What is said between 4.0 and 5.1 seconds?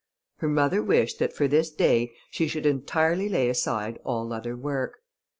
all other work.